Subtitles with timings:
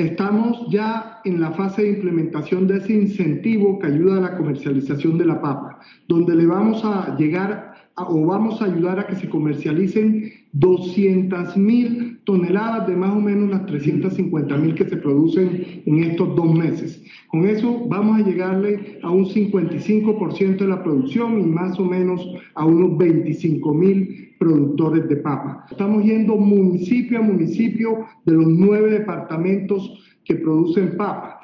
[0.00, 5.18] Estamos ya en la fase de implementación de ese incentivo que ayuda a la comercialización
[5.18, 7.69] de la papa, donde le vamos a llegar
[8.08, 13.50] o vamos a ayudar a que se comercialicen 200 mil toneladas de más o menos
[13.50, 17.02] las 350 mil que se producen en estos dos meses.
[17.28, 22.26] Con eso vamos a llegarle a un 55% de la producción y más o menos
[22.54, 25.66] a unos 25 mil productores de papa.
[25.70, 31.40] Estamos yendo municipio a municipio de los nueve departamentos que producen papa.